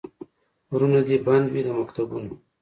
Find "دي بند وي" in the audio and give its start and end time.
1.07-1.61